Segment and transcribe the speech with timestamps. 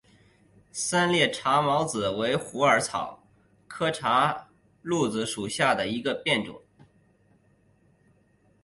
[0.71, 3.23] 三裂茶藨子为虎耳草
[3.67, 4.47] 科茶
[4.83, 6.59] 藨子属下的一个变种。